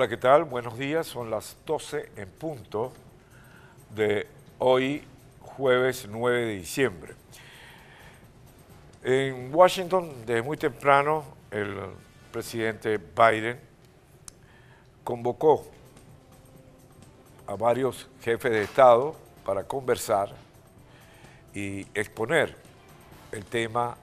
Hola, 0.00 0.08
¿qué 0.08 0.16
tal? 0.16 0.44
Buenos 0.44 0.78
días. 0.78 1.06
Son 1.06 1.28
las 1.28 1.58
12 1.66 2.12
en 2.16 2.30
punto 2.30 2.90
de 3.94 4.26
hoy, 4.58 5.04
jueves 5.42 6.06
9 6.08 6.46
de 6.46 6.54
diciembre. 6.54 7.14
En 9.04 9.54
Washington, 9.54 10.24
desde 10.24 10.40
muy 10.40 10.56
temprano, 10.56 11.22
el 11.50 11.76
presidente 12.32 12.96
Biden 12.96 13.60
convocó 15.04 15.66
a 17.46 17.54
varios 17.56 18.08
jefes 18.22 18.52
de 18.52 18.62
Estado 18.62 19.14
para 19.44 19.64
conversar 19.64 20.30
y 21.52 21.82
exponer 21.92 22.56
el 23.32 23.44
tema 23.44 23.98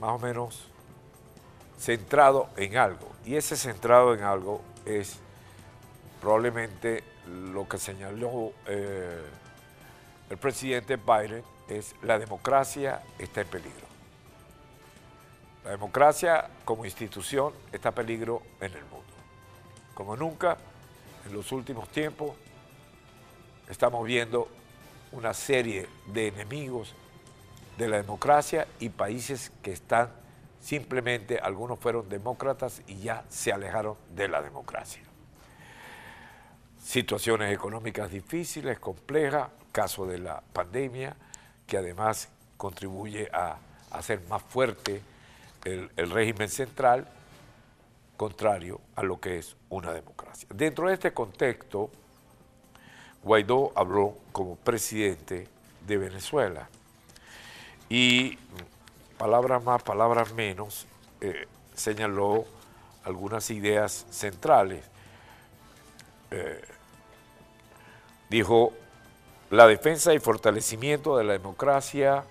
más 0.00 0.10
o 0.12 0.18
menos 0.18 0.64
centrado 1.78 2.48
en 2.56 2.78
algo. 2.78 3.12
Y 3.26 3.34
ese 3.34 3.58
centrado 3.58 4.14
en 4.14 4.22
algo 4.22 4.62
es 4.86 5.20
probablemente 6.24 7.04
lo 7.52 7.68
que 7.68 7.76
señaló 7.76 8.54
eh, 8.66 9.22
el 10.30 10.38
presidente 10.38 10.96
Biden, 10.96 11.44
es 11.68 11.94
la 12.00 12.18
democracia 12.18 13.02
está 13.18 13.42
en 13.42 13.48
peligro. 13.48 13.86
La 15.64 15.72
democracia 15.72 16.48
como 16.64 16.86
institución 16.86 17.52
está 17.70 17.90
en 17.90 17.94
peligro 17.94 18.40
en 18.58 18.72
el 18.72 18.84
mundo. 18.84 19.12
Como 19.92 20.16
nunca, 20.16 20.56
en 21.26 21.34
los 21.34 21.52
últimos 21.52 21.90
tiempos, 21.90 22.30
estamos 23.68 24.02
viendo 24.06 24.48
una 25.12 25.34
serie 25.34 25.86
de 26.06 26.28
enemigos 26.28 26.94
de 27.76 27.86
la 27.86 27.98
democracia 27.98 28.66
y 28.80 28.88
países 28.88 29.52
que 29.62 29.72
están 29.72 30.08
simplemente, 30.58 31.38
algunos 31.38 31.78
fueron 31.78 32.08
demócratas 32.08 32.80
y 32.86 33.00
ya 33.00 33.26
se 33.28 33.52
alejaron 33.52 33.98
de 34.14 34.28
la 34.28 34.40
democracia. 34.40 35.02
Situaciones 36.84 37.52
económicas 37.52 38.10
difíciles, 38.10 38.78
complejas, 38.78 39.48
caso 39.72 40.06
de 40.06 40.18
la 40.18 40.42
pandemia, 40.52 41.16
que 41.66 41.78
además 41.78 42.28
contribuye 42.58 43.28
a 43.32 43.56
hacer 43.90 44.20
más 44.28 44.42
fuerte 44.42 45.00
el, 45.64 45.88
régimen 46.10 46.50
central, 46.50 47.08
contrario 48.18 48.80
a 48.96 49.02
lo 49.02 49.18
que 49.18 49.38
es 49.38 49.56
una 49.70 49.92
democracia. 49.92 50.46
Dentro 50.52 50.88
de 50.88 50.94
este 50.94 51.12
contexto, 51.12 51.90
Guaidó 53.22 53.72
habló 53.74 54.18
como 54.32 54.56
presidente 54.56 55.48
de 55.86 55.96
Venezuela 55.96 56.68
y 57.88 58.38
palabras 59.16 59.64
más, 59.64 59.82
palabras 59.82 60.34
menos, 60.34 60.86
eh, 61.22 61.48
señaló 61.74 62.44
algunas 63.04 63.50
ideas 63.50 64.06
centrales. 64.10 64.84
Eh, 66.36 66.60
dijo, 68.28 68.72
la 69.50 69.68
defensa 69.68 70.12
y 70.14 70.18
fortalecimiento 70.18 71.16
de 71.16 71.22
la 71.22 71.34
democracia 71.34 72.24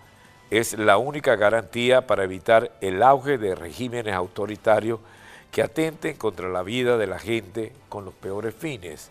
es 0.50 0.78
la 0.78 0.98
única 0.98 1.38
garantía 1.38 2.06
para 2.06 2.26
evitar 2.26 2.74
el 2.82 3.02
auge 3.02 3.38
de 3.38 3.56
regímenes 3.56 4.14
autoritarios 4.14 5.00
que 5.52 5.62
atenten 5.62 6.18
contra 6.18 6.50
la 6.50 6.64
vida 6.64 6.98
de 6.98 7.08
la 7.08 7.18
gente 7.18 7.72
con 7.88 8.04
los 8.04 8.14
peores 8.14 8.54
fines. 8.54 9.10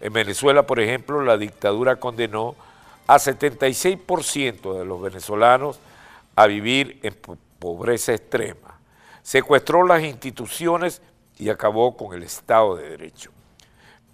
En 0.00 0.12
Venezuela, 0.12 0.64
por 0.64 0.80
ejemplo, 0.80 1.22
la 1.22 1.36
dictadura 1.36 1.96
condenó 1.96 2.56
a 3.06 3.18
76% 3.18 4.78
de 4.78 4.84
los 4.84 5.00
venezolanos 5.00 5.78
a 6.34 6.46
vivir 6.48 6.98
en 7.02 7.14
pobreza 7.60 8.14
extrema. 8.14 8.80
Secuestró 9.22 9.86
las 9.86 10.02
instituciones 10.02 11.02
y 11.38 11.50
acabó 11.50 11.96
con 11.96 12.16
el 12.16 12.24
Estado 12.24 12.74
de 12.74 12.88
Derecho. 12.90 13.30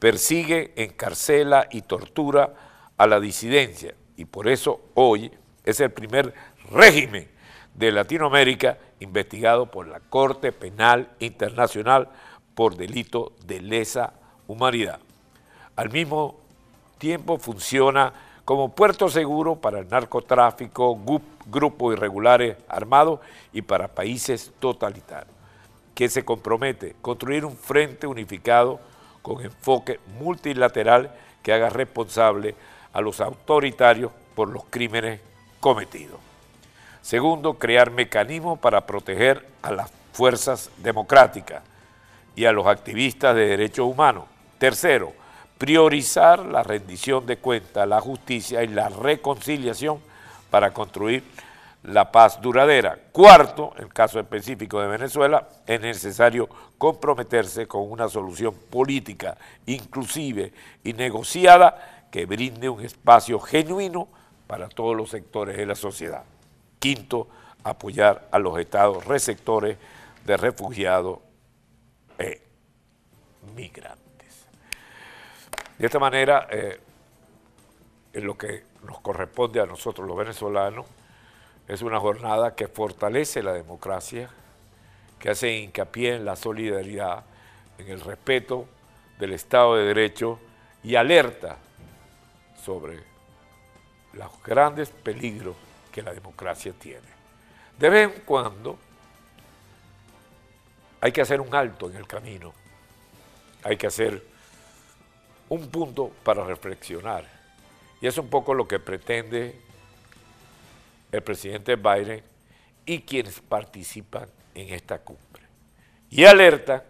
Persigue, 0.04 0.75
encarcela 0.76 1.66
y 1.70 1.81
tortura 1.81 2.53
a 2.98 3.06
la 3.06 3.20
disidencia 3.20 3.94
y 4.19 4.26
por 4.26 4.48
eso 4.48 4.82
hoy 4.92 5.32
es 5.65 5.81
el 5.81 5.92
primer 5.92 6.34
régimen 6.70 7.26
de 7.72 7.91
Latinoamérica 7.91 8.76
investigado 9.00 9.64
por 9.64 9.88
la 9.88 10.00
Corte 10.00 10.53
Penal 10.53 11.09
Internacional 11.20 12.10
por 12.54 12.76
delito 12.76 13.32
de 13.47 13.62
lesa 13.62 14.12
humanidad. 14.47 15.00
Al 15.75 15.88
mismo 15.88 16.38
tiempo 16.98 17.38
funciona 17.38 18.12
como 18.44 18.75
puerto 18.75 19.09
seguro 19.09 19.56
para 19.56 19.78
el 19.78 19.88
narcotráfico, 19.88 21.00
grupos 21.47 21.94
irregulares 21.94 22.59
armados 22.69 23.20
y 23.54 23.62
para 23.62 23.88
países 23.88 24.53
totalitarios, 24.59 25.34
que 25.94 26.10
se 26.10 26.26
compromete 26.26 26.91
a 26.91 27.00
construir 27.03 27.47
un 27.47 27.56
frente 27.56 28.06
unificado 28.06 28.93
con 29.25 29.43
enfoque 29.43 30.01
multilateral 30.21 31.11
que 31.43 31.55
haga 31.55 31.71
responsable 31.71 32.55
a 32.93 33.01
los 33.01 33.23
autoritarios 33.23 34.12
por 34.35 34.51
los 34.51 34.65
crímenes 34.69 35.19
cometidos. 35.61 36.21
Segundo, 37.01 37.55
crear 37.55 37.91
mecanismos 37.91 38.59
para 38.59 38.85
proteger 38.85 39.49
a 39.62 39.73
las 39.73 39.91
fuerzas 40.12 40.69
democráticas 40.77 41.62
y 42.37 42.45
a 42.45 42.53
los 42.53 42.67
activistas 42.67 43.35
de 43.35 43.47
derechos 43.47 43.87
humanos. 43.87 44.25
Tercero, 44.59 45.15
priorizar 45.56 46.45
la 46.45 46.62
rendición 46.62 47.25
de 47.25 47.39
cuentas, 47.39 47.89
la 47.89 48.03
justicia 48.03 48.62
y 48.62 48.69
la 48.69 48.91
reconciliación 48.91 50.01
para 50.51 50.75
construir 50.75 51.25
la 51.84 52.11
paz 52.11 52.41
duradera. 52.41 52.99
Cuarto, 53.12 53.72
en 53.77 53.84
el 53.84 53.93
caso 53.93 54.19
específico 54.19 54.81
de 54.81 54.89
Venezuela, 54.89 55.49
es 55.67 55.81
necesario 55.81 56.49
comprometerse 56.78 57.67
con 57.67 57.91
una 57.91 58.09
solución 58.09 58.55
política 58.71 59.37
inclusive 59.67 60.53
y 60.83 60.93
negociada 60.94 62.06
que 62.11 62.27
brinde 62.27 62.69
un 62.69 62.83
espacio 62.83 63.39
genuino 63.39 64.09
para 64.47 64.69
todos 64.69 64.97
los 64.97 65.11
sectores 65.11 65.56
de 65.56 65.67
la 65.67 65.75
sociedad. 65.75 66.25
Quinto, 66.78 67.28
apoyar 67.62 68.28
a 68.31 68.39
los 68.39 68.59
estados 68.59 69.05
receptores 69.05 69.77
de 70.25 70.37
refugiados 70.37 71.19
e 72.19 72.41
migrantes. 73.55 74.47
De 75.78 75.87
esta 75.87 75.99
manera, 75.99 76.47
eh, 76.50 76.81
en 78.15 78.25
lo 78.25 78.39
que 78.39 78.65
nos 78.87 79.00
corresponde 79.00 79.61
a 79.61 79.67
nosotros 79.67 80.06
los 80.06 80.17
venezolanos, 80.17 80.87
es 81.69 81.82
una 81.82 81.98
jornada 81.98 82.54
que 82.54 82.69
fortalece 82.69 83.42
la 83.42 83.52
democracia, 83.52 84.28
que 85.19 85.30
hace 85.30 85.56
hincapié 85.56 86.16
en 86.16 86.25
la 86.25 86.36
solidaridad, 86.36 87.25
en 87.78 87.88
el 87.88 88.00
respeto 88.00 88.66
del 89.19 89.32
Estado 89.32 89.76
de 89.76 89.84
Derecho 89.84 90.38
y 90.82 90.97
alerta 90.97 91.56
sobre 92.62 93.02
los 94.12 94.42
grandes 94.42 94.91
peligros 94.91 95.56
que 95.91 96.02
la 96.02 96.12
democracia 96.12 96.72
tiene. 96.78 97.08
De 97.78 97.88
vez 97.88 98.14
en 98.14 98.22
cuando 98.22 98.78
hay 101.00 101.12
que 101.12 101.22
hacer 101.22 101.41
un 101.41 101.54
alto 101.54 101.91
en 101.91 101.96
el 101.96 102.06
camino, 102.06 102.52
hay 103.62 103.76
que 103.76 103.86
hacer 103.86 104.22
un 105.48 105.69
punto 105.70 106.10
para 106.22 106.44
reflexionar. 106.44 107.26
Y 108.00 108.06
es 108.06 108.19
un 108.19 108.28
poco 108.28 108.54
lo 108.54 108.69
que 108.69 108.78
pretende 108.78 109.60
el 111.14 111.22
presidente 111.22 111.76
Biden 111.76 112.22
y 112.86 113.00
quienes 113.00 113.41
participan 113.41 114.28
en 114.54 114.75
esta 114.75 114.98
cumbre. 114.98 115.42
Y 116.10 116.25
alerta 116.25 116.84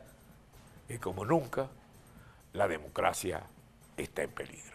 que 0.89 0.99
como 0.99 1.25
nunca 1.25 1.69
la 2.53 2.69
democracia 2.69 3.43
está 3.97 4.23
en 4.23 4.31
peligro. 4.31 4.75